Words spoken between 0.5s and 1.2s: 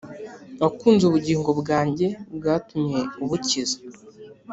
wakunze